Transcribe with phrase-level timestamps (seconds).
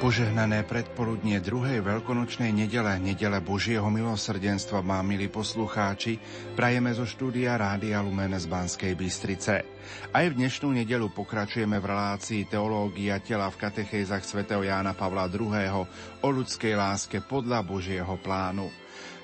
[0.00, 6.16] Požehnané predpoludnie druhej veľkonočnej nedele, nedele Božieho milosrdenstva má, milí poslucháči,
[6.56, 9.60] prajeme zo štúdia Rádia Lumen z Banskej Bystrice.
[10.08, 15.84] Aj v dnešnú nedelu pokračujeme v relácii Teológia tela v katechézach svätého Jána Pavla II.
[16.24, 18.72] o ľudskej láske podľa Božieho plánu.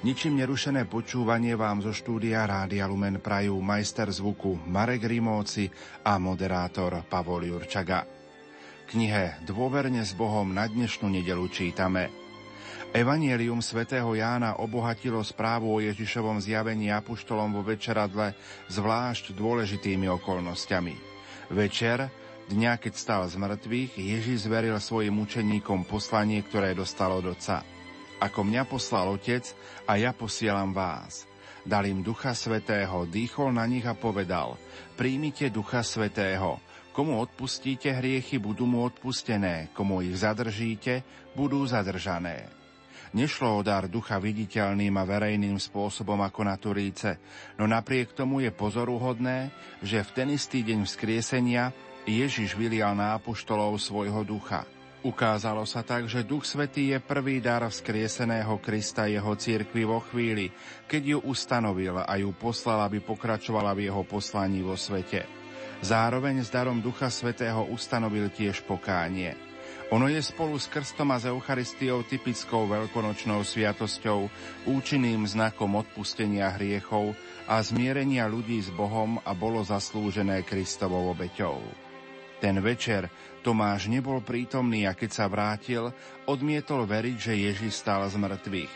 [0.04, 5.72] Ničím nerušené počúvanie vám zo štúdia Rádia Lumen prajú majster zvuku Marek Rimóci
[6.04, 8.15] a moderátor Pavol Jurčaga
[8.86, 12.06] knihe Dôverne s Bohom na dnešnú nedelu čítame.
[12.94, 18.38] Evangelium svätého Jána obohatilo správu o Ježišovom zjavení apuštolom vo večeradle
[18.70, 20.94] zvlášť dôležitými okolnostiami.
[21.50, 22.08] Večer,
[22.46, 27.66] dňa keď stal z mŕtvych, Ježiš zveril svojim učeníkom poslanie, ktoré dostalo od Otca.
[28.22, 29.50] Ako mňa poslal Otec
[29.84, 31.26] a ja posielam vás.
[31.66, 34.54] Dal im Ducha Svetého, dýchol na nich a povedal,
[34.94, 36.62] príjmite Ducha Svetého,
[36.96, 41.04] Komu odpustíte hriechy, budú mu odpustené, komu ich zadržíte,
[41.36, 42.48] budú zadržané.
[43.12, 47.20] Nešlo o dar ducha viditeľným a verejným spôsobom ako na Turíce,
[47.60, 49.52] no napriek tomu je pozoruhodné,
[49.84, 51.76] že v ten istý deň vzkriesenia
[52.08, 54.64] Ježiš vylial na apoštolov svojho ducha.
[55.04, 60.48] Ukázalo sa tak, že Duch Svetý je prvý dar vzkrieseného Krista jeho cirkvi vo chvíli,
[60.88, 65.35] keď ju ustanovil a ju poslal, aby pokračovala v jeho poslaní vo svete.
[65.84, 69.36] Zároveň s darom Ducha Svetého ustanovil tiež pokánie.
[69.94, 74.26] Ono je spolu s krstom a s Eucharistiou typickou veľkonočnou sviatosťou,
[74.66, 77.14] účinným znakom odpustenia hriechov
[77.46, 81.62] a zmierenia ľudí s Bohom a bolo zaslúžené Kristovou obeťou.
[82.42, 83.06] Ten večer
[83.46, 85.94] Tomáš nebol prítomný a keď sa vrátil,
[86.26, 88.72] odmietol veriť, že Ježiš stal z mŕtvych.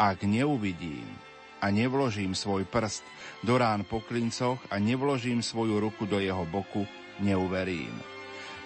[0.00, 1.25] Ak neuvidím
[1.66, 3.02] a nevložím svoj prst
[3.42, 6.86] do rán po klincoch a nevložím svoju ruku do jeho boku,
[7.18, 7.90] neuverím.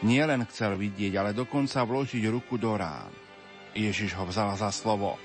[0.05, 3.09] Nie len chcel vidieť, ale dokonca vložiť ruku do rán.
[3.73, 5.17] Ježiš ho vzal za slovo.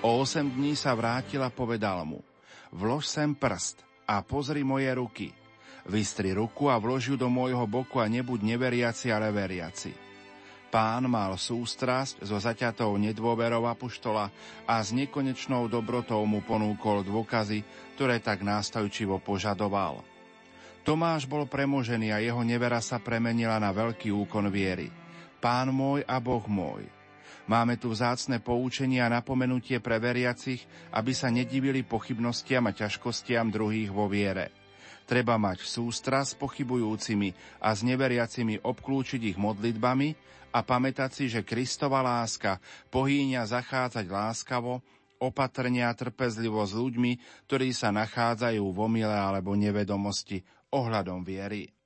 [0.00, 2.24] O osem dní sa vrátil a povedal mu,
[2.72, 5.28] vlož sem prst a pozri moje ruky.
[5.84, 10.07] Vystri ruku a vlož ju do môjho boku a nebuď neveriaci, ale veriaci.
[10.68, 14.28] Pán mal sústrasť so zaťatou nedôverou apoštola
[14.68, 17.64] a s nekonečnou dobrotou mu ponúkol dôkazy,
[17.96, 20.04] ktoré tak nástojčivo požadoval.
[20.84, 24.92] Tomáš bol premožený a jeho nevera sa premenila na veľký úkon viery.
[25.40, 26.84] Pán môj a Boh môj.
[27.48, 33.88] Máme tu vzácne poučenia a napomenutie pre veriacich, aby sa nedivili pochybnostiam a ťažkostiam druhých
[33.88, 34.52] vo viere.
[35.08, 37.32] Treba mať sústra s pochybujúcimi
[37.64, 40.12] a s neveriacimi obklúčiť ich modlitbami,
[40.52, 44.80] a pamätať si, že Kristova láska pohýňa zachádzať láskavo,
[45.18, 51.77] opatrne a trpezlivo s ľuďmi, ktorí sa nachádzajú v omile alebo nevedomosti ohľadom viery.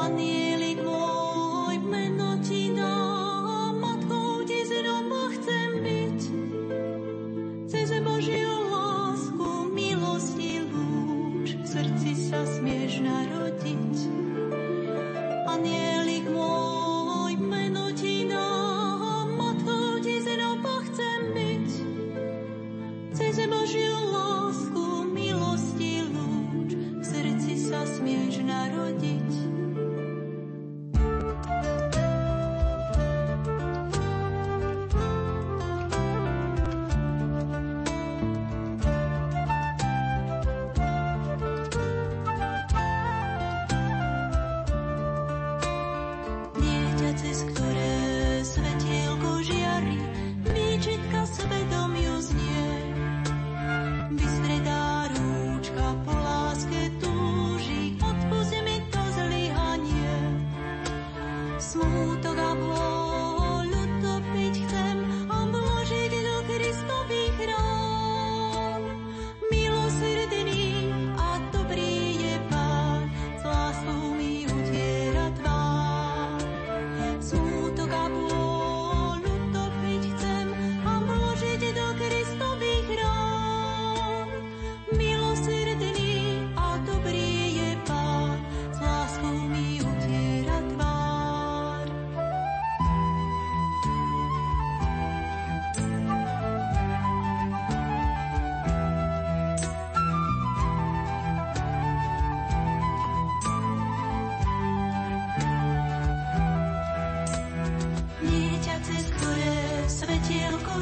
[0.00, 0.49] 往年。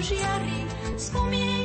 [0.02, 0.66] žiari
[0.96, 1.57] spomienky.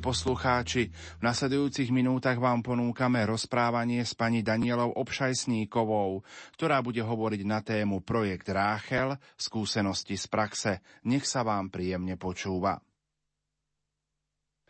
[0.00, 6.24] Poslucháči, v nasledujúcich minútach vám ponúkame rozprávanie s pani Danielou Obšajsníkovou,
[6.56, 10.72] ktorá bude hovoriť na tému Projekt Ráchel, skúsenosti z praxe.
[11.04, 12.80] Nech sa vám príjemne počúva.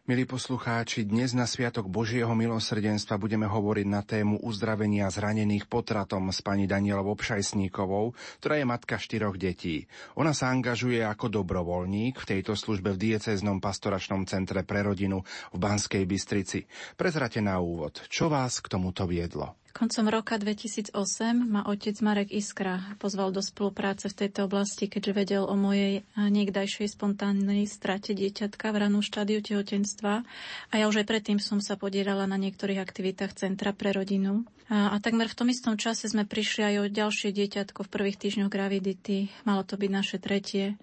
[0.09, 6.41] Milí poslucháči, dnes na Sviatok Božieho milosrdenstva budeme hovoriť na tému uzdravenia zranených potratom s
[6.41, 9.85] pani Danielou Obšajsníkovou, ktorá je matka štyroch detí.
[10.17, 15.21] Ona sa angažuje ako dobrovoľník v tejto službe v dieceznom pastoračnom centre pre rodinu
[15.53, 16.65] v Banskej Bystrici.
[16.97, 19.61] Prezrate na úvod, čo vás k tomuto viedlo?
[19.79, 20.91] Koncom roka 2008
[21.39, 26.99] ma otec Marek Iskra pozval do spolupráce v tejto oblasti, keďže vedel o mojej niekdajšej
[26.99, 30.27] spontánnej strate dieťatka v ranom štádiu tehotenstva
[30.67, 34.43] a ja už aj predtým som sa podielala na niektorých aktivitách Centra pre rodinu.
[34.67, 38.19] A, a takmer v tom istom čase sme prišli aj o ďalšie dieťatko v prvých
[38.19, 39.31] týždňoch gravidity.
[39.47, 40.75] Malo to byť naše tretie,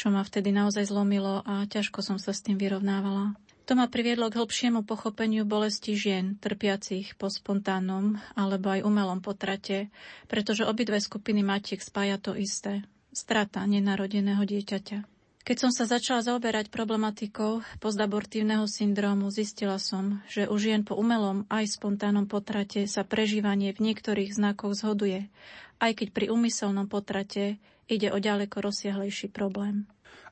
[0.00, 3.36] čo ma vtedy naozaj zlomilo a ťažko som sa s tým vyrovnávala.
[3.70, 9.94] To ma priviedlo k hĺbšiemu pochopeniu bolesti žien, trpiacich po spontánnom alebo aj umelom potrate,
[10.26, 12.82] pretože obidve skupiny matiek spája to isté–
[13.14, 15.06] strata nenarodeného dieťaťa.
[15.46, 21.46] Keď som sa začala zaoberať problematikou postabortívneho syndrómu, zistila som, že u žien po umelom
[21.46, 25.30] aj spontánnom potrate sa prežívanie v niektorých znakoch zhoduje,
[25.78, 29.86] aj keď pri úmyselnom potrate ide o ďaleko rozsiahlejší problém.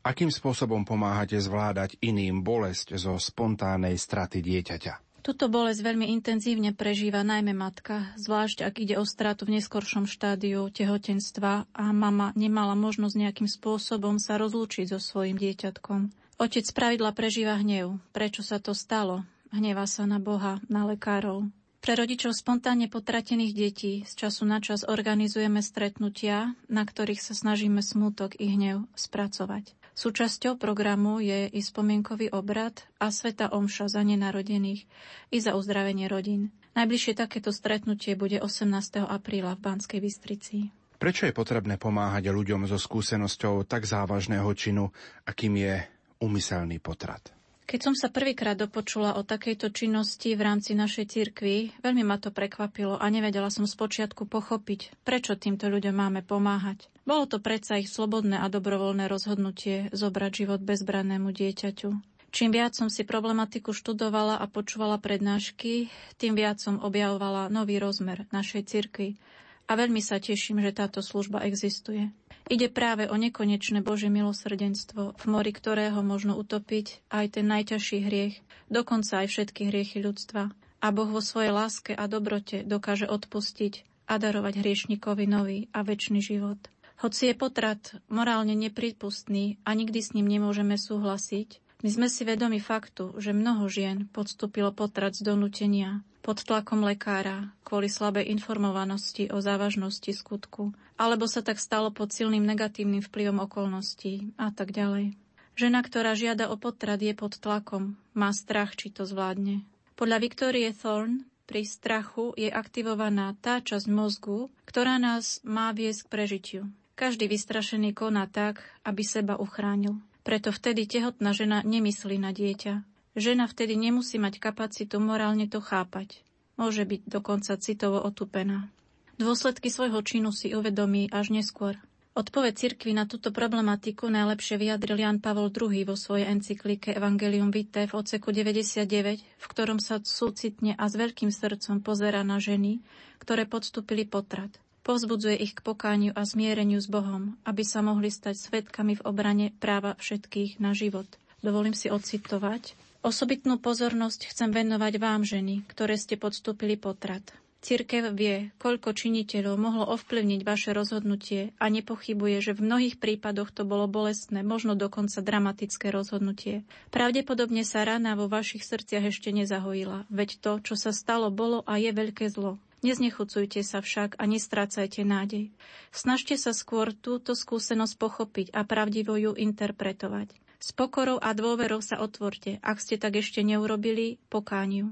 [0.08, 5.20] Akým spôsobom pomáhate zvládať iným bolesť zo spontánnej straty dieťaťa?
[5.20, 10.72] Tuto bolesť veľmi intenzívne prežíva najmä matka, zvlášť ak ide o stratu v neskoršom štádiu
[10.72, 16.08] tehotenstva a mama nemala možnosť nejakým spôsobom sa rozlúčiť so svojim dieťatkom.
[16.40, 18.00] Otec pravidla prežíva hnev.
[18.16, 19.28] Prečo sa to stalo?
[19.52, 21.52] Hnevá sa na Boha, na lekárov.
[21.78, 27.80] Pre rodičov spontánne potratených detí z času na čas organizujeme stretnutia, na ktorých sa snažíme
[27.80, 29.78] smútok i hnev spracovať.
[29.94, 34.86] Súčasťou programu je i spomienkový obrad a sveta omša za nenarodených
[35.30, 36.50] i za uzdravenie rodín.
[36.74, 38.70] Najbližšie takéto stretnutie bude 18.
[39.02, 40.70] apríla v Banskej Bystrici.
[40.98, 44.90] Prečo je potrebné pomáhať ľuďom so skúsenosťou tak závažného činu,
[45.26, 45.86] akým je
[46.18, 47.37] umyselný potrat?
[47.68, 52.32] Keď som sa prvýkrát dopočula o takejto činnosti v rámci našej cirkvi, veľmi ma to
[52.32, 56.88] prekvapilo a nevedela som spočiatku pochopiť, prečo týmto ľuďom máme pomáhať.
[57.04, 61.92] Bolo to predsa ich slobodné a dobrovoľné rozhodnutie zobrať život bezbrannému dieťaťu.
[62.32, 68.24] Čím viac som si problematiku študovala a počúvala prednášky, tým viac som objavovala nový rozmer
[68.32, 69.20] našej cirkvi
[69.68, 72.08] a veľmi sa teším, že táto služba existuje.
[72.48, 78.40] Ide práve o nekonečné Bože milosrdenstvo, v mori ktorého možno utopiť aj ten najťažší hriech,
[78.72, 80.56] dokonca aj všetky hriechy ľudstva.
[80.80, 86.24] A Boh vo svojej láske a dobrote dokáže odpustiť a darovať hriešnikovi nový a väčší
[86.24, 86.56] život.
[87.04, 92.58] Hoci je potrat morálne nepripustný a nikdy s ním nemôžeme súhlasiť, my sme si vedomi
[92.58, 99.40] faktu, že mnoho žien podstúpilo potrat z donútenia, pod tlakom lekára, kvôli slabej informovanosti o
[99.40, 105.16] závažnosti skutku, alebo sa tak stalo pod silným negatívnym vplyvom okolností a tak ďalej.
[105.56, 109.64] Žena, ktorá žiada o potrat, je pod tlakom, má strach, či to zvládne.
[109.96, 116.12] Podľa Victorie Thorne pri strachu je aktivovaná tá časť mozgu, ktorá nás má viesť k
[116.12, 116.62] prežitiu.
[116.92, 119.96] Každý vystrašený koná tak, aby seba uchránil.
[120.28, 122.84] Preto vtedy tehotná žena nemyslí na dieťa.
[123.18, 126.22] Žena vtedy nemusí mať kapacitu morálne to chápať.
[126.54, 128.70] Môže byť dokonca citovo otupená.
[129.18, 131.74] Dôsledky svojho činu si uvedomí až neskôr.
[132.14, 137.90] Odpoveď cirkvi na túto problematiku najlepšie vyjadril Jan Pavol II vo svojej encyklike Evangelium Vitae
[137.90, 138.86] v oceku 99,
[139.22, 142.78] v ktorom sa súcitne a s veľkým srdcom pozera na ženy,
[143.18, 144.54] ktoré podstúpili potrat–
[144.88, 149.52] Povzbudzuje ich k pokániu a zmiereniu s Bohom, aby sa mohli stať svetkami v obrane
[149.60, 151.04] práva všetkých na život.
[151.44, 152.72] Dovolím si ocitovať.
[153.08, 157.24] Osobitnú pozornosť chcem venovať vám, ženy, ktoré ste podstúpili potrat.
[157.64, 163.64] Cirkev vie, koľko činiteľov mohlo ovplyvniť vaše rozhodnutie a nepochybuje, že v mnohých prípadoch to
[163.64, 166.68] bolo bolestné, možno dokonca dramatické rozhodnutie.
[166.92, 171.80] Pravdepodobne sa rana vo vašich srdciach ešte nezahojila, veď to, čo sa stalo, bolo a
[171.80, 172.60] je veľké zlo.
[172.84, 175.48] Neznechucujte sa však a nestrácajte nádej.
[175.96, 180.28] Snažte sa skôr túto skúsenosť pochopiť a pravdivo ju interpretovať.
[180.58, 184.90] S pokorou a dôverou sa otvorte, ak ste tak ešte neurobili, pokániu.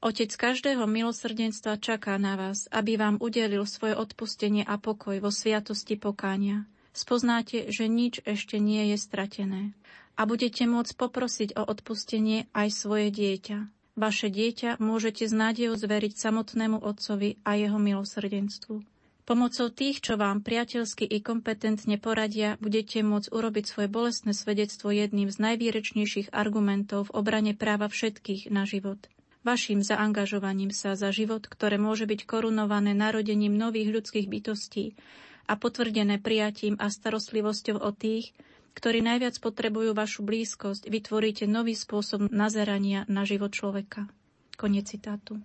[0.00, 5.98] Otec každého milosrdenstva čaká na vás, aby vám udelil svoje odpustenie a pokoj vo sviatosti
[5.98, 6.64] pokánia.
[6.94, 9.74] Spoznáte, že nič ešte nie je stratené
[10.18, 13.58] a budete môcť poprosiť o odpustenie aj svoje dieťa.
[14.00, 18.89] Vaše dieťa môžete s nádejou zveriť samotnému Otcovi a jeho milosrdenstvu.
[19.30, 25.30] Pomocou tých, čo vám priateľsky i kompetentne poradia, budete môcť urobiť svoje bolestné svedectvo jedným
[25.30, 28.98] z najvýrečnejších argumentov v obrane práva všetkých na život.
[29.46, 34.98] Vašim zaangažovaním sa za život, ktoré môže byť korunované narodením nových ľudských bytostí
[35.46, 38.34] a potvrdené prijatím a starostlivosťou o tých,
[38.74, 44.10] ktorí najviac potrebujú vašu blízkosť, vytvoríte nový spôsob nazerania na život človeka.
[44.58, 45.38] Konec citátu.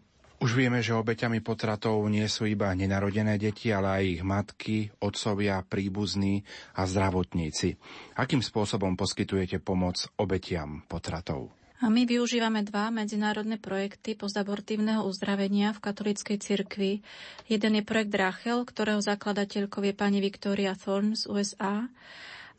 [0.46, 5.66] Už vieme, že obeťami potratov nie sú iba nenarodené deti, ale aj ich matky, otcovia,
[5.66, 6.46] príbuzní
[6.78, 7.82] a zdravotníci.
[8.14, 11.50] Akým spôsobom poskytujete pomoc obetiam potratov?
[11.82, 17.02] A my využívame dva medzinárodné projekty pozabortívneho uzdravenia v katolíckej cirkvi.
[17.50, 21.90] Jeden je projekt Rachel, ktorého zakladateľkou je pani Victoria Thorne z USA.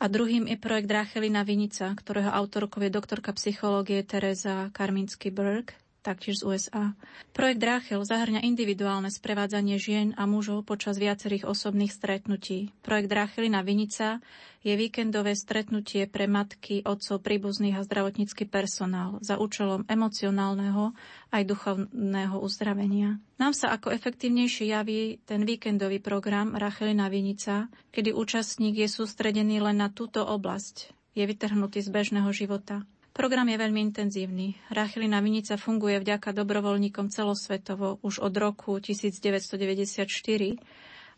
[0.02, 6.46] A druhým je projekt Rachelina Vinica, ktorého autorkou je doktorka psychológie Teresa Karminsky-Berg taktiež z
[6.46, 6.94] USA.
[7.34, 12.70] Projekt Rachel zahrňa individuálne sprevádzanie žien a mužov počas viacerých osobných stretnutí.
[12.86, 14.22] Projekt Rachelina Vinica
[14.62, 20.94] je víkendové stretnutie pre matky, otcov, príbuzných a zdravotnícky personál za účelom emocionálneho
[21.34, 23.18] aj duchovného uzdravenia.
[23.42, 29.82] Nám sa ako efektívnejšie javí ten víkendový program Rachelina Vinica, kedy účastník je sústredený len
[29.82, 30.94] na túto oblasť.
[31.16, 32.84] Je vytrhnutý z bežného života.
[33.16, 34.60] Program je veľmi intenzívny.
[34.68, 40.04] Rachelina Vinica funguje vďaka dobrovoľníkom celosvetovo už od roku 1994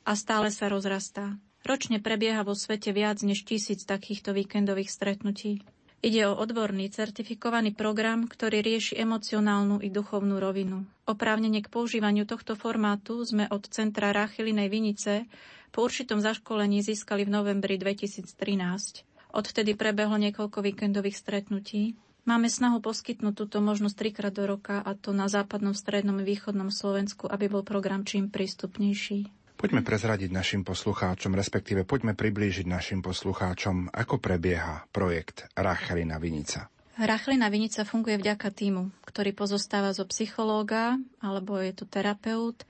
[0.07, 1.35] a stále sa rozrastá.
[1.67, 5.67] Ročne prebieha vo svete viac než tisíc takýchto víkendových stretnutí.
[5.99, 10.87] Ide o odborný, certifikovaný program, ktorý rieši emocionálnu i duchovnú rovinu.
[11.03, 15.27] Oprávnenie k používaniu tohto formátu sme od Centra Rachelinej Vinice
[15.75, 19.18] po určitom zaškolení získali v novembri 2013.
[19.33, 21.95] Odvtedy prebehlo niekoľko víkendových stretnutí.
[22.29, 26.69] Máme snahu poskytnúť túto možnosť trikrát do roka a to na západnom, strednom a východnom
[26.69, 29.33] Slovensku, aby bol program čím prístupnejší.
[29.59, 36.71] Poďme prezradiť našim poslucháčom, respektíve poďme priblížiť našim poslucháčom, ako prebieha projekt Rachelina Vinica.
[36.95, 42.63] Rachelina Vinica funguje vďaka týmu, ktorý pozostáva zo psychológa, alebo je to terapeut,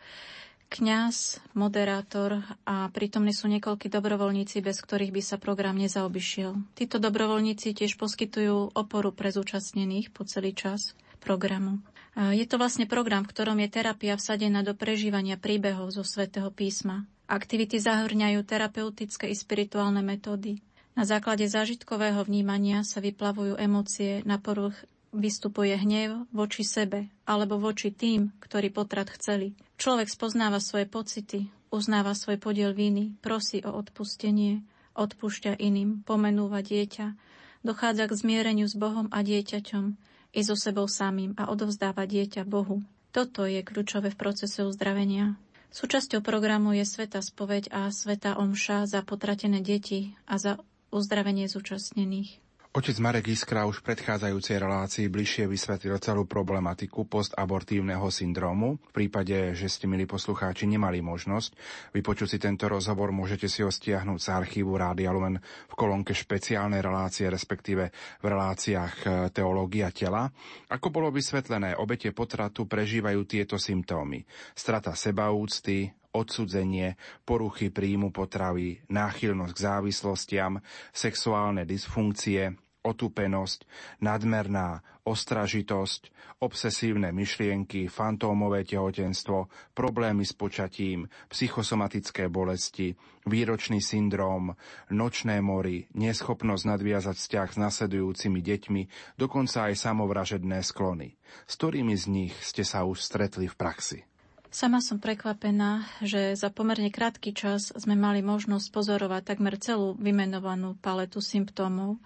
[0.69, 6.77] kňaz, moderátor a prítomní sú niekoľkí dobrovoľníci, bez ktorých by sa program nezaobišiel.
[6.77, 11.81] Títo dobrovoľníci tiež poskytujú oporu pre zúčastnených po celý čas programu.
[12.19, 17.07] Je to vlastne program, v ktorom je terapia vsadená do prežívania príbehov zo svätého písma.
[17.31, 20.59] Aktivity zahrňajú terapeutické i spirituálne metódy.
[20.99, 24.75] Na základe zážitkového vnímania sa vyplavujú emócie, na poruch
[25.15, 32.11] vystupuje hnev voči sebe alebo voči tým, ktorí potrat chceli– Človek spoznáva svoje pocity, uznáva
[32.11, 34.67] svoj podiel viny, prosí o odpustenie,
[34.99, 37.15] odpúšťa iným, pomenúva dieťa,
[37.63, 39.95] dochádza k zmiereniu s Bohom a dieťaťom
[40.35, 42.83] i so sebou samým a odovzdáva dieťa Bohu.
[43.15, 45.39] Toto je kľúčové v procese uzdravenia.
[45.71, 50.59] Súčasťou programu je Sveta spoveď a Sveta omša za potratené deti a za
[50.91, 52.43] uzdravenie zúčastnených.
[52.69, 58.77] Otec Marek Iskra už v predchádzajúcej relácii bližšie vysvetlil celú problematiku postabortívneho syndrómu.
[58.77, 61.57] V prípade, že ste, milí poslucháči, nemali možnosť
[61.97, 66.85] vypočuť si tento rozhovor, môžete si ho stiahnuť z archívu Rádia Lumen v kolónke špeciálnej
[66.85, 67.89] relácie, respektíve
[68.21, 70.29] v reláciách e, Teológia tela.
[70.69, 74.29] Ako bolo vysvetlené, obete potratu prežívajú tieto symptómy.
[74.53, 76.97] Strata sebaúcty, odsudzenie,
[77.29, 80.53] poruchy príjmu potravy, náchylnosť k závislostiam,
[80.93, 82.57] sexuálne dysfunkcie,
[82.89, 83.69] otúpenosť,
[84.01, 92.95] nadmerná ostražitosť, obsesívne myšlienky, fantómové tehotenstvo, problémy s počatím, psychosomatické bolesti,
[93.27, 94.55] výročný syndróm,
[94.93, 98.83] nočné mory, neschopnosť nadviazať vzťah s nasledujúcimi deťmi,
[99.19, 101.19] dokonca aj samovražedné sklony.
[101.49, 104.01] S ktorými z nich ste sa už stretli v praxi?
[104.49, 110.73] Sama som prekvapená, že za pomerne krátky čas sme mali možnosť pozorovať takmer celú vymenovanú
[110.81, 112.01] paletu symptómov,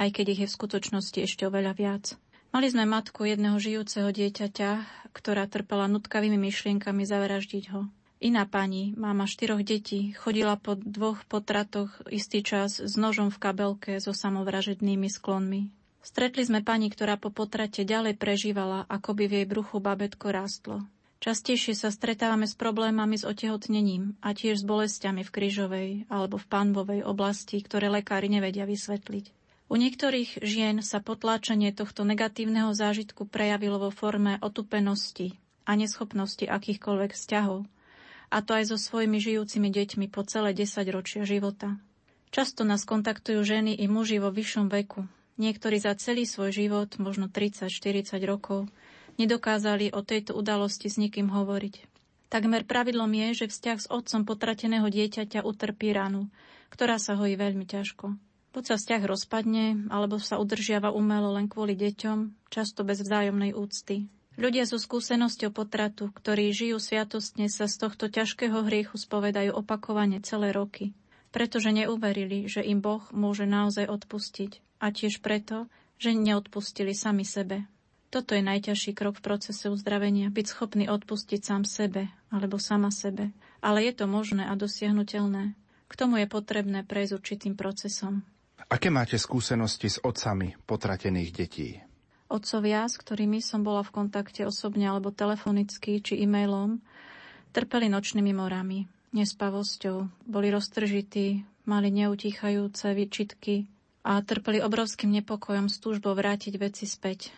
[0.00, 2.04] aj keď ich je v skutočnosti ešte oveľa viac.
[2.52, 4.70] Mali sme matku jedného žijúceho dieťaťa,
[5.12, 7.88] ktorá trpela nutkavými myšlienkami zavraždiť ho.
[8.22, 13.92] Iná pani, máma štyroch detí, chodila po dvoch potratoch istý čas s nožom v kabelke
[13.98, 15.68] so samovražednými sklonmi.
[16.06, 20.86] Stretli sme pani, ktorá po potrate ďalej prežívala, ako by v jej bruchu babetko rástlo.
[21.22, 26.50] Častejšie sa stretávame s problémami s otehotnením a tiež s bolestiami v krížovej alebo v
[26.50, 29.30] pánbovej oblasti, ktoré lekári nevedia vysvetliť.
[29.70, 37.14] U niektorých žien sa potláčanie tohto negatívneho zážitku prejavilo vo forme otupenosti a neschopnosti akýchkoľvek
[37.14, 37.70] vzťahov,
[38.34, 41.78] a to aj so svojimi žijúcimi deťmi po celé 10 ročia života.
[42.34, 45.06] Často nás kontaktujú ženy i muži vo vyššom veku,
[45.38, 48.66] niektorí za celý svoj život, možno 30-40 rokov,
[49.16, 51.88] nedokázali o tejto udalosti s nikým hovoriť.
[52.32, 56.32] Takmer pravidlom je, že vzťah s otcom potrateného dieťaťa utrpí ranu,
[56.72, 58.16] ktorá sa hojí veľmi ťažko.
[58.52, 64.08] Buď sa vzťah rozpadne, alebo sa udržiava umelo len kvôli deťom, často bez vzájomnej úcty.
[64.40, 70.56] Ľudia so skúsenosťou potratu, ktorí žijú sviatostne, sa z tohto ťažkého hriechu spovedajú opakovane celé
[70.56, 70.96] roky,
[71.32, 75.68] pretože neuverili, že im Boh môže naozaj odpustiť a tiež preto,
[76.00, 77.68] že neodpustili sami sebe.
[78.12, 83.32] Toto je najťažší krok v procese uzdravenia, byť schopný odpustiť sám sebe alebo sama sebe.
[83.64, 85.56] Ale je to možné a dosiahnutelné.
[85.88, 88.20] K tomu je potrebné prejsť určitým procesom.
[88.68, 91.80] Aké máte skúsenosti s otcami potratených detí?
[92.28, 96.84] Otcovia, s ktorými som bola v kontakte osobne alebo telefonicky či e-mailom,
[97.56, 103.68] trpeli nočnými morami, nespavosťou, boli roztržití, mali neutíchajúce výčitky
[104.04, 107.32] a trpeli obrovským nepokojom s túžbou vrátiť veci späť,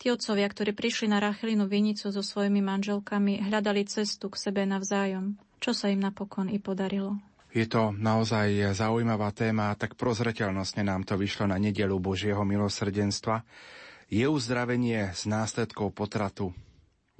[0.00, 5.36] Tí otcovia, ktorí prišli na Rachelinu vinicu so svojimi manželkami, hľadali cestu k sebe navzájom,
[5.60, 7.20] čo sa im napokon i podarilo.
[7.52, 13.44] Je to naozaj zaujímavá téma, tak prozreteľnostne nám to vyšlo na nedelu Božieho milosrdenstva.
[14.08, 16.56] Je uzdravenie z následkov potratu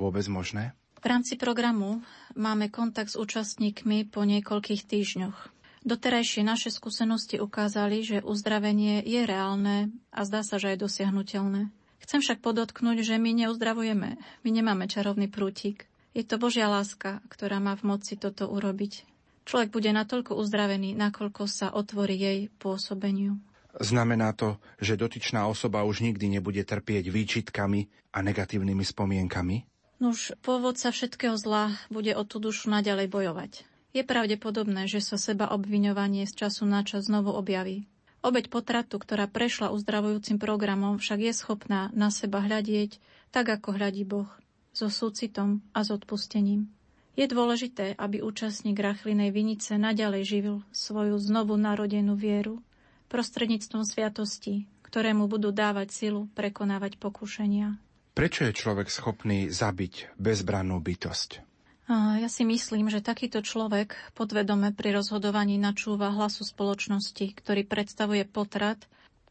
[0.00, 0.72] vôbec možné?
[1.04, 2.00] V rámci programu
[2.32, 5.36] máme kontakt s účastníkmi po niekoľkých týždňoch.
[5.84, 11.68] Doterajšie naše skúsenosti ukázali, že uzdravenie je reálne a zdá sa, že je dosiahnutelné.
[12.00, 14.16] Chcem však podotknúť, že my neuzdravujeme.
[14.18, 15.86] My nemáme čarovný prútik.
[16.10, 19.06] Je to Božia láska, ktorá má v moci toto urobiť.
[19.46, 23.38] Človek bude natoľko uzdravený, nakoľko sa otvorí jej pôsobeniu.
[23.78, 29.56] Znamená to, že dotyčná osoba už nikdy nebude trpieť výčitkami a negatívnymi spomienkami?
[30.02, 33.52] Nuž, pôvodca všetkého zla bude o tú dušu naďalej bojovať.
[33.90, 37.86] Je pravdepodobné, že sa seba obviňovanie z času na čas znovu objaví.
[38.20, 43.00] Obeď potratu, ktorá prešla uzdravujúcim programom, však je schopná na seba hľadieť
[43.32, 44.28] tak, ako hľadí Boh,
[44.76, 46.68] so súcitom a s odpustením.
[47.16, 52.60] Je dôležité, aby účastník rachlinej vinice naďalej živil svoju znovu narodenú vieru
[53.08, 57.76] prostredníctvom sviatosti, ktoré mu budú dávať silu prekonávať pokušenia.
[58.14, 61.49] Prečo je človek schopný zabiť bezbrannú bytosť?
[61.90, 68.78] Ja si myslím, že takýto človek podvedome pri rozhodovaní načúva hlasu spoločnosti, ktorý predstavuje potrat,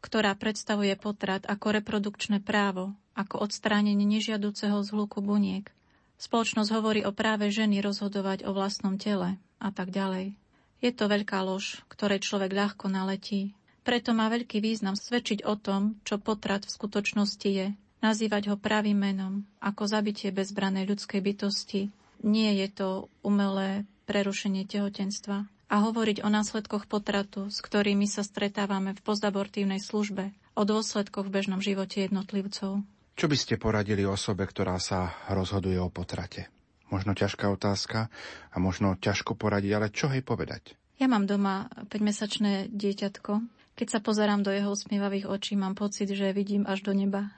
[0.04, 5.72] ktorá predstavuje potrat ako reprodukčné právo, ako odstránenie nežiaduceho zhluku buniek.
[6.20, 10.36] Spoločnosť hovorí o práve ženy rozhodovať o vlastnom tele a tak ďalej.
[10.84, 13.56] Je to veľká lož, ktorej človek ľahko naletí.
[13.88, 17.72] Preto má veľký význam svedčiť o tom, čo potrat v skutočnosti je,
[18.04, 21.88] nazývať ho pravým menom, ako zabitie bezbranej ľudskej bytosti,
[22.20, 22.88] nie je to
[23.24, 30.34] umelé prerušenie tehotenstva a hovoriť o následkoch potratu, s ktorými sa stretávame v postabortívnej službe,
[30.58, 32.82] o dôsledkoch v bežnom živote jednotlivcov.
[33.14, 36.50] Čo by ste poradili osobe, ktorá sa rozhoduje o potrate?
[36.90, 38.10] Možno ťažká otázka
[38.50, 40.74] a možno ťažko poradiť, ale čo jej povedať?
[40.98, 43.32] Ja mám doma 5-mesačné dieťatko.
[43.78, 47.30] Keď sa pozerám do jeho usmievavých očí, mám pocit, že vidím až do neba.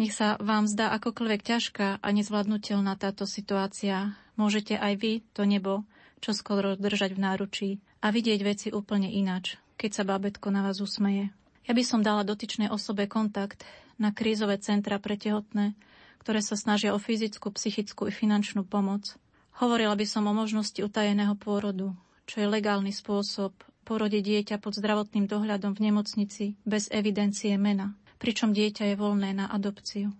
[0.00, 5.84] Nech sa vám zdá akokoľvek ťažká a nezvládnutelná táto situácia, môžete aj vy to nebo
[6.24, 10.80] čo skoro držať v náručí a vidieť veci úplne ináč, keď sa bábetko na vás
[10.80, 11.28] usmeje.
[11.68, 13.68] Ja by som dala dotyčnej osobe kontakt
[14.00, 15.76] na krízové centra pre tehotné,
[16.24, 19.20] ktoré sa snažia o fyzickú, psychickú i finančnú pomoc.
[19.60, 21.92] Hovorila by som o možnosti utajeného pôrodu,
[22.24, 23.52] čo je legálny spôsob
[23.84, 29.48] porodiť dieťa pod zdravotným dohľadom v nemocnici bez evidencie mena pričom dieťa je voľné na
[29.48, 30.12] adopciu.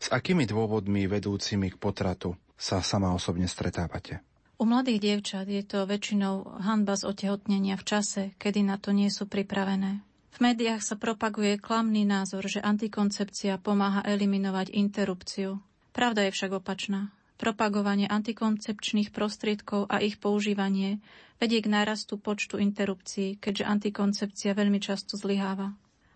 [0.00, 4.24] S akými dôvodmi vedúcimi k potratu sa sama osobne stretávate?
[4.54, 9.10] U mladých dievčat je to väčšinou hanba z otehotnenia v čase, kedy na to nie
[9.10, 10.00] sú pripravené.
[10.34, 15.62] V médiách sa propaguje klamný názor, že antikoncepcia pomáha eliminovať interrupciu.
[15.94, 17.14] Pravda je však opačná.
[17.38, 21.02] Propagovanie antikoncepčných prostriedkov a ich používanie
[21.42, 25.74] vedie k nárastu počtu interrupcií, keďže antikoncepcia veľmi často zlyháva.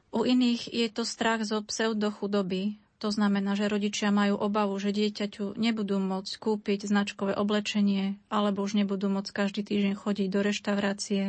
[0.09, 5.55] U iných je to strach zo pseudochudoby, to znamená, že rodičia majú obavu, že dieťaťu
[5.55, 11.25] nebudú môcť kúpiť značkové oblečenie alebo už nebudú môcť každý týždeň chodiť do reštaurácie,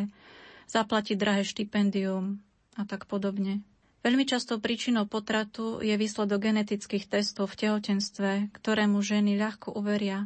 [0.65, 2.41] zaplatiť drahé štipendium
[2.73, 3.61] a tak podobne.
[4.01, 10.25] Veľmi častou príčinou potratu je výsledok genetických testov v tehotenstve, ktorému ženy ľahko uveria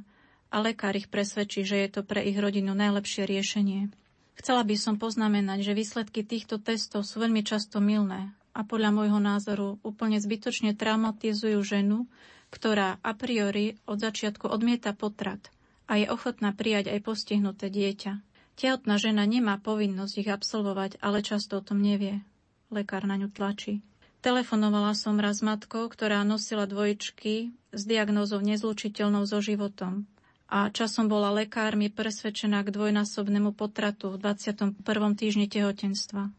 [0.53, 3.89] a lekár ich presvedčí, že je to pre ich rodinu najlepšie riešenie.
[4.37, 9.19] Chcela by som poznamenať, že výsledky týchto testov sú veľmi často milné a podľa môjho
[9.19, 12.05] názoru úplne zbytočne traumatizujú ženu,
[12.53, 15.49] ktorá a priori od začiatku odmieta potrat
[15.89, 18.21] a je ochotná prijať aj postihnuté dieťa.
[18.53, 22.21] Tehotná žena nemá povinnosť ich absolvovať, ale často o tom nevie.
[22.69, 23.81] Lekár na ňu tlačí.
[24.21, 30.07] Telefonovala som raz matkou, ktorá nosila dvojčky s diagnózou nezlučiteľnou so životom
[30.53, 34.77] a časom bola lekármi presvedčená k dvojnásobnému potratu v 21.
[35.17, 36.29] týždni tehotenstva.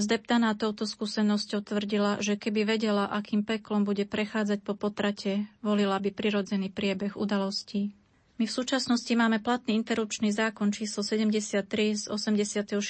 [0.00, 6.08] Zdeptaná touto skúsenosťou tvrdila, že keby vedela, akým peklom bude prechádzať po potrate, volila by
[6.08, 7.92] prirodzený priebeh udalostí.
[8.40, 12.80] My v súčasnosti máme platný interrupčný zákon číslo 73 z 86.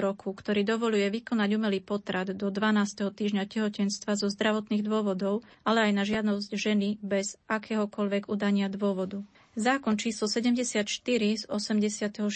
[0.00, 3.12] roku, ktorý dovoluje vykonať umelý potrat do 12.
[3.12, 9.20] týždňa tehotenstva zo zdravotných dôvodov, ale aj na žiadnosť ženy bez akéhokoľvek udania dôvodu.
[9.54, 10.82] Zákon číslo 74
[11.14, 12.26] z 86.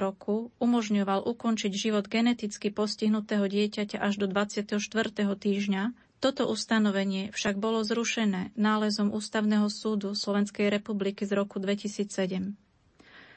[0.00, 4.80] roku umožňoval ukončiť život geneticky postihnutého dieťaťa až do 24.
[5.36, 5.92] týždňa,
[6.24, 12.56] toto ustanovenie však bolo zrušené nálezom Ústavného súdu Slovenskej republiky z roku 2007.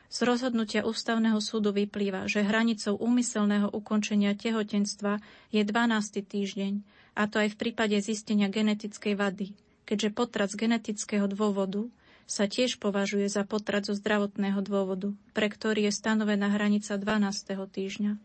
[0.08, 5.19] Z rozhodnutia Ústavného súdu vyplýva, že hranicou úmyselného ukončenia tehotenstva
[5.52, 6.24] je 12.
[6.24, 6.74] týždeň,
[7.19, 9.52] a to aj v prípade zistenia genetickej vady,
[9.84, 11.91] keďže potrat z genetického dôvodu
[12.25, 17.53] sa tiež považuje za potrat zo zdravotného dôvodu, pre ktorý je stanovená hranica 12.
[17.69, 18.17] týždňa.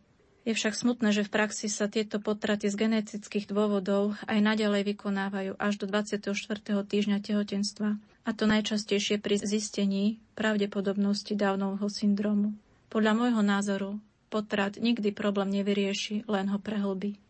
[0.48, 5.52] Je však smutné, že v praxi sa tieto potraty z genetických dôvodov aj naďalej vykonávajú
[5.60, 6.32] až do 24.
[6.64, 12.56] týždňa tehotenstva, a to najčastejšie pri zistení pravdepodobnosti dávnovho syndromu.
[12.88, 13.90] Podľa môjho názoru
[14.32, 17.20] potrat nikdy problém nevyrieši, len ho prehlbí.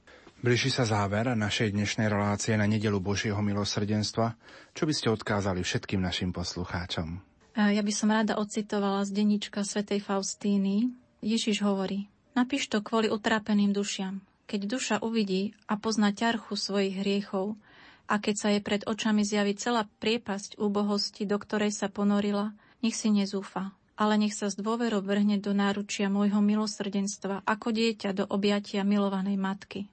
[0.40, 4.40] Blíži sa záver našej dnešnej relácie na nedelu Božieho milosrdenstva.
[4.72, 7.20] Čo by ste odkázali všetkým našim poslucháčom?
[7.61, 10.96] Ja by som rada ocitovala z denníčka svätej Faustíny.
[11.20, 14.24] Ježiš hovorí, Napíš to kvôli utrápeným dušiam.
[14.48, 17.61] Keď duša uvidí a pozná ťarchu svojich hriechov
[18.09, 22.96] a keď sa jej pred očami zjaví celá priepasť úbohosti, do ktorej sa ponorila, nech
[22.96, 28.24] si nezúfa, ale nech sa z dôverou vrhne do náručia môjho milosrdenstva ako dieťa do
[28.24, 29.85] objatia milovanej matky.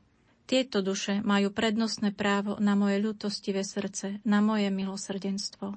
[0.47, 5.75] Tieto duše majú prednostné právo na moje ľutostivé srdce, na moje milosrdenstvo.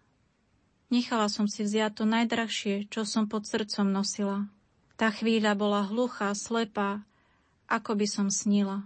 [0.91, 4.51] Nechala som si vziať to najdrahšie, čo som pod srdcom nosila.
[5.01, 7.01] Tá chvíľa bola hluchá, slepá,
[7.73, 8.85] ako by som snila.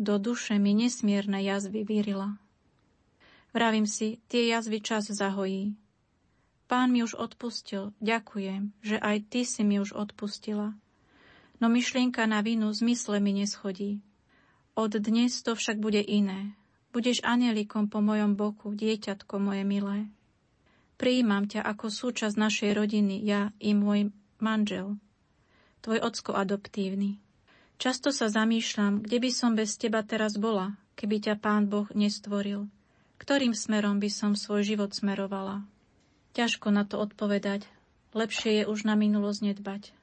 [0.00, 2.40] Do duše mi nesmierne jazvy vyrila.
[3.52, 5.76] Vravím si, tie jazvy čas zahojí.
[6.72, 10.72] Pán mi už odpustil, ďakujem, že aj ty si mi už odpustila.
[11.60, 14.00] No myšlienka na vinu zmysle mi neschodí.
[14.72, 16.56] Od dnes to však bude iné.
[16.96, 20.08] Budeš anielikom po mojom boku, dieťatko moje milé.
[20.96, 24.96] Prijímam ťa ako súčasť našej rodiny, ja i môj manžel,
[25.86, 27.22] tvoj ocko adoptívny.
[27.78, 32.66] Často sa zamýšľam, kde by som bez teba teraz bola, keby ťa Pán Boh nestvoril.
[33.22, 35.62] Ktorým smerom by som svoj život smerovala?
[36.34, 37.70] Ťažko na to odpovedať.
[38.18, 39.94] Lepšie je už na minulosť nedbať.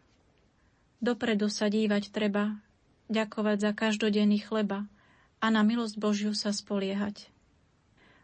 [1.04, 2.56] Dopredu sa dívať treba,
[3.12, 4.88] ďakovať za každodenný chleba
[5.44, 7.28] a na milosť Božiu sa spoliehať.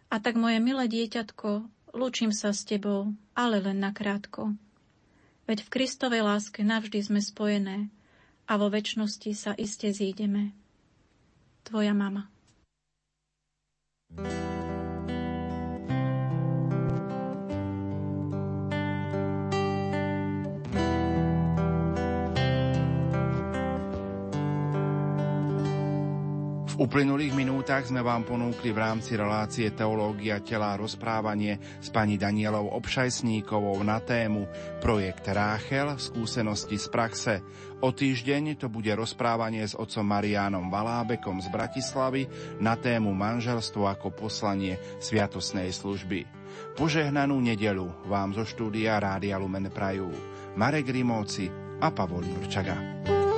[0.08, 4.56] A tak moje milé dieťatko, Lúčim sa s tebou, ale len nakrátko.
[5.50, 7.90] Veď v Kristovej láske navždy sme spojené
[8.46, 10.54] a vo väčšnosti sa iste zídeme.
[11.66, 12.30] Tvoja mama.
[14.10, 14.59] thank you
[26.80, 33.84] uplynulých minútach sme vám ponúkli v rámci relácie Teológia tela rozprávanie s pani Danielou Obšajsníkovou
[33.84, 34.48] na tému
[34.80, 37.34] Projekt Ráchel, skúsenosti z praxe.
[37.84, 42.32] O týždeň to bude rozprávanie s otcom Mariánom Valábekom z Bratislavy
[42.64, 46.24] na tému manželstvo ako poslanie sviatosnej služby.
[46.80, 50.08] Požehnanú nedelu vám zo štúdia Rádia Lumen Prajú
[50.56, 51.52] Marek Rimóci
[51.84, 53.29] a Pavol Jurčaga.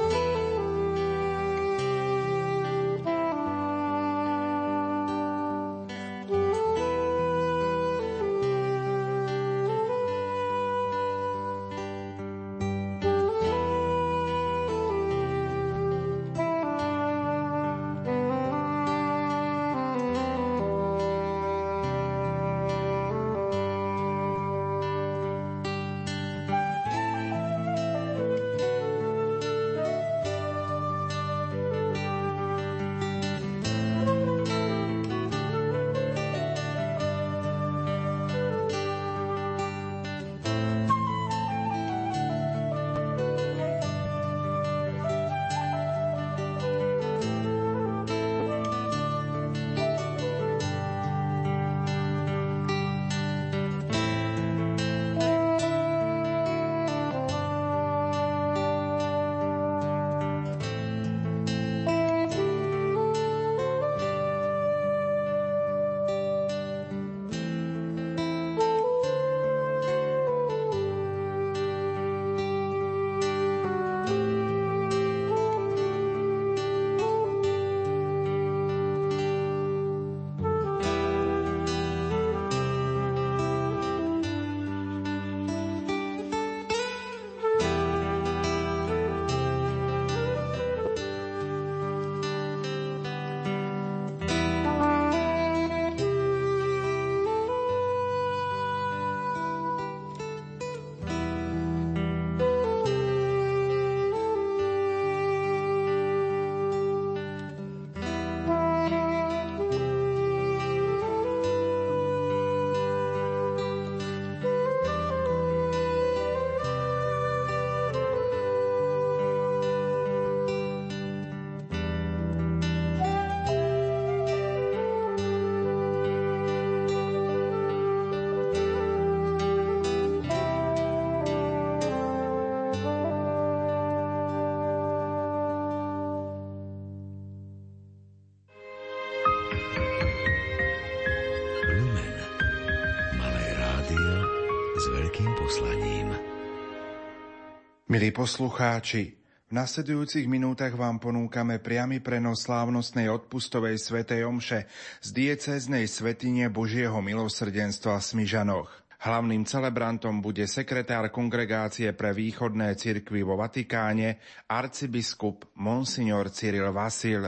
[147.91, 154.63] Milí poslucháči, v nasledujúcich minútach vám ponúkame priamy prenos slávnostnej odpustovej svetej omše
[155.03, 158.71] z diecéznej svetine Božieho milosrdenstva v Smižanoch.
[159.03, 167.27] Hlavným celebrantom bude sekretár kongregácie pre východné cirkvy vo Vatikáne, arcibiskup Monsignor Cyril Vasil.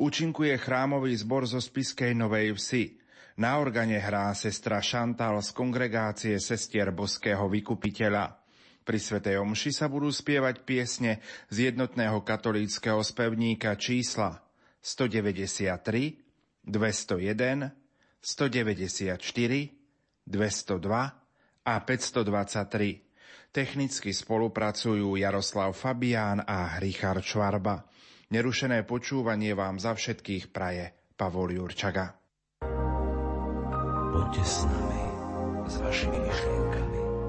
[0.00, 2.96] Účinkuje chrámový zbor zo Spiskej Novej Vsi.
[3.36, 8.39] Na organe hrá sestra Šantal z kongregácie sestier Boského vykupiteľa.
[8.80, 11.20] Pri Svetej Omši sa budú spievať piesne
[11.52, 14.40] z jednotného katolíckého spevníka čísla
[14.80, 15.68] 193,
[16.64, 17.68] 201,
[18.20, 19.20] 194,
[20.24, 21.20] 202
[21.64, 23.50] a 523.
[23.50, 27.82] Technicky spolupracujú Jaroslav Fabián a Richard Švarba.
[28.30, 32.14] Nerušené počúvanie vám za všetkých praje Pavol Jurčaga.
[34.10, 35.02] Poďte s nami,
[35.66, 36.89] s vašimi myšlienkami